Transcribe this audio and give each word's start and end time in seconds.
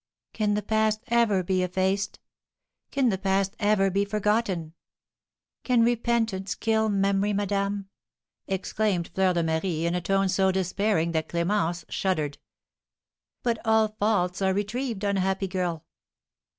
"Can 0.33 0.55
the 0.55 0.63
past 0.63 1.03
ever 1.09 1.43
be 1.43 1.61
effaced? 1.61 2.19
Can 2.89 3.09
the 3.09 3.19
past 3.19 3.55
ever 3.59 3.91
be 3.91 4.03
forgotten? 4.03 4.73
Can 5.63 5.83
repentance 5.83 6.55
kill 6.55 6.89
memory, 6.89 7.33
madame?" 7.33 7.87
exclaimed 8.47 9.09
Fleur 9.09 9.33
de 9.35 9.43
Marie, 9.43 9.85
in 9.85 9.93
a 9.93 10.01
tone 10.01 10.27
so 10.27 10.51
despairing 10.51 11.11
that 11.11 11.29
Clémence 11.29 11.85
shuddered. 11.87 12.39
"But 13.43 13.59
all 13.63 13.89
faults 13.89 14.41
are 14.41 14.55
retrieved, 14.55 15.03
unhappy 15.03 15.47
girl!" 15.47 15.85